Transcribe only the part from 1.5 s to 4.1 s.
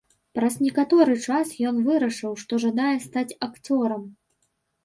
ён вырашыў, што жадае стаць акцёрам.